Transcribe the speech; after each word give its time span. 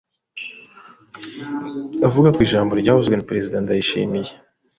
Avuga 2.07 2.29
ku 2.35 2.39
ijambo 2.45 2.71
ryavuzwe 2.81 3.13
na 3.15 3.27
Perezida 3.29 3.57
Ndayishimiye, 3.63 4.31